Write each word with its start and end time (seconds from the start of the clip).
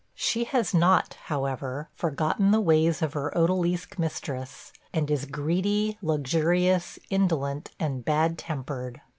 She 0.15 0.45
has 0.45 0.73
not, 0.73 1.13
however, 1.25 1.87
forgotten 1.93 2.49
the 2.49 2.59
ways 2.59 3.03
of 3.03 3.13
her 3.13 3.31
odalisque 3.35 3.99
mistress, 3.99 4.73
and 4.91 5.11
is 5.11 5.25
greedy, 5.25 5.99
luxurious, 6.01 6.97
indolent, 7.11 7.69
and 7.79 8.03
bad 8.03 8.35
tempered. 8.39 9.01